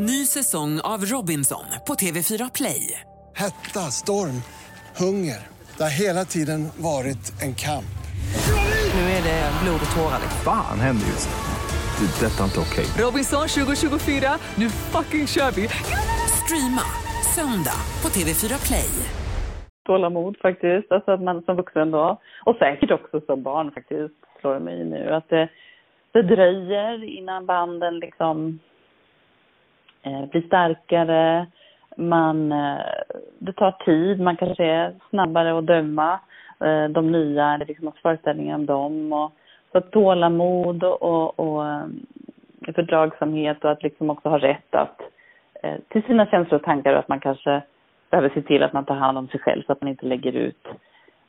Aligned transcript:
Ny 0.00 0.26
säsong 0.26 0.80
av 0.84 1.00
Robinson 1.04 1.64
på 1.86 1.92
TV4 1.94 2.50
Play. 2.54 3.00
Hetta, 3.36 3.80
storm, 3.80 4.38
hunger. 5.02 5.40
Det 5.76 5.82
har 5.82 5.94
hela 6.06 6.24
tiden 6.24 6.60
varit 6.92 7.24
en 7.44 7.54
kamp. 7.54 7.98
Nu 8.94 9.00
är 9.16 9.22
det 9.28 9.42
blod 9.62 9.80
och 9.84 9.96
tårar. 9.96 10.20
Fan 10.44 10.80
händer 10.80 11.06
just 11.06 11.28
nu. 11.30 11.38
Det. 11.98 12.26
är 12.26 12.30
Detta 12.30 12.40
är 12.42 12.48
inte 12.50 12.60
okej. 12.60 12.86
Robinson 13.04 13.48
2024, 13.48 14.28
nu 14.60 14.66
fucking 14.70 15.26
kör 15.26 15.50
vi! 15.56 15.64
Streama 16.42 16.86
söndag 17.34 17.80
på 18.02 18.08
TV4 18.16 18.52
Play. 18.66 18.92
tålamod 19.86 20.36
faktiskt, 20.42 20.92
alltså 20.92 21.10
att 21.10 21.22
man 21.22 21.42
som 21.42 21.56
vuxen 21.56 21.90
då, 21.90 22.20
och 22.46 22.56
säkert 22.56 22.90
också 22.90 23.20
som 23.26 23.42
barn 23.42 23.70
faktiskt, 23.70 24.20
slår 24.40 24.54
det 24.54 24.60
mig 24.60 24.84
nu, 24.84 25.02
att 25.14 25.28
det, 25.28 25.48
det 26.12 26.22
dröjer 26.22 27.18
innan 27.18 27.46
banden 27.46 27.98
liksom 27.98 28.60
Eh, 30.02 30.20
bli 30.20 30.26
blir 30.26 30.42
starkare, 30.42 31.46
man, 31.96 32.52
eh, 32.52 32.78
det 33.38 33.52
tar 33.52 33.70
tid, 33.70 34.20
man 34.20 34.36
kanske 34.36 34.64
är 34.64 34.94
snabbare 35.10 35.58
att 35.58 35.66
döma 35.66 36.20
eh, 36.60 36.84
de 36.84 37.12
nya, 37.12 37.54
eller 37.54 37.66
liksom 37.66 37.86
har 37.86 37.94
föreställningar 38.02 38.54
om 38.54 38.66
dem 38.66 39.12
och 39.12 39.32
så 39.72 39.78
att 39.78 39.90
tålamod 39.90 40.84
och, 40.84 41.02
och, 41.02 41.40
och 41.40 41.64
fördragsamhet 42.74 43.64
och 43.64 43.70
att 43.70 43.82
liksom 43.82 44.10
också 44.10 44.28
ha 44.28 44.38
rätt 44.38 44.74
att 44.74 45.00
till 45.88 46.02
sina 46.02 46.26
känslor 46.26 46.60
och 46.60 46.64
tankar 46.64 46.92
och 46.92 46.98
att 46.98 47.08
man 47.08 47.20
kanske 47.20 47.62
behöver 48.10 48.28
se 48.28 48.42
till 48.42 48.62
att 48.62 48.72
man 48.72 48.84
tar 48.84 48.94
hand 48.94 49.18
om 49.18 49.28
sig 49.28 49.40
själv 49.40 49.62
så 49.62 49.72
att 49.72 49.80
man 49.80 49.88
inte 49.88 50.06
lägger 50.06 50.32
ut 50.32 50.68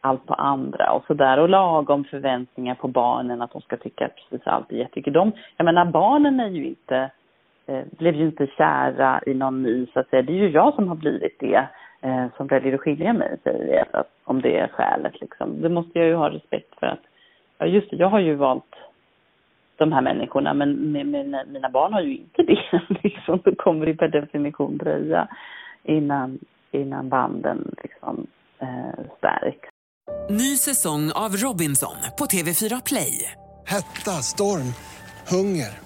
allt 0.00 0.26
på 0.26 0.34
andra 0.34 0.92
och 0.92 1.04
sådär. 1.06 1.38
Och 1.38 1.48
lagom 1.48 2.04
förväntningar 2.04 2.74
på 2.74 2.88
barnen 2.88 3.42
att 3.42 3.52
de 3.52 3.60
ska 3.60 3.76
tycka 3.76 4.06
att 4.06 4.16
precis 4.16 4.46
allt 4.46 4.72
är 4.72 4.76
jättekul. 4.76 5.12
De, 5.12 5.32
jag 5.56 5.64
menar 5.64 5.84
barnen 5.84 6.40
är 6.40 6.48
ju 6.48 6.66
inte, 6.66 7.10
blev 7.98 8.14
ju 8.14 8.26
inte 8.26 8.46
kära 8.46 9.20
i 9.26 9.34
någon 9.34 9.62
ny 9.62 9.86
så 9.86 10.00
att 10.00 10.08
säga. 10.08 10.22
Det 10.22 10.32
är 10.32 10.46
ju 10.46 10.50
jag 10.50 10.74
som 10.74 10.88
har 10.88 10.96
blivit 10.96 11.36
det 11.40 11.68
eh, 12.00 12.26
som 12.36 12.46
väljer 12.46 12.74
att 12.74 12.80
skilja 12.80 13.12
mig, 13.12 13.36
säger 13.44 13.74
jag, 13.74 14.00
att, 14.00 14.10
om 14.24 14.42
det 14.42 14.58
är 14.58 14.68
skälet 14.68 15.20
liksom. 15.20 15.60
Det 15.60 15.68
måste 15.68 15.98
jag 15.98 16.08
ju 16.08 16.14
ha 16.14 16.30
respekt 16.30 16.78
för 16.78 16.86
att, 16.86 17.02
ja 17.58 17.66
just 17.66 17.90
det, 17.90 17.96
jag 17.96 18.08
har 18.08 18.20
ju 18.20 18.34
valt 18.34 18.74
de 19.76 19.92
här 19.92 20.02
människorna 20.02 20.54
men 20.54 20.92
mina, 20.92 21.44
mina 21.44 21.70
barn 21.70 21.92
har 21.92 22.00
ju 22.00 22.16
inte 22.16 22.42
det 22.42 22.80
liksom. 23.02 23.40
Då 23.44 23.54
kommer 23.54 23.86
det 23.86 23.94
per 23.94 24.08
definition 24.08 24.76
dröja 24.76 25.28
innan 25.82 26.38
innan 26.70 27.08
banden 27.08 27.74
liksom 27.82 28.26
eh, 28.58 29.04
stärks. 29.18 29.68
Ny 30.30 30.56
säsong 30.56 31.12
av 31.14 31.30
Robinson 31.30 31.96
på 32.18 32.24
TV4 32.24 32.82
Play. 32.86 33.32
Hetta, 33.66 34.10
storm, 34.10 34.74
hunger. 35.30 35.85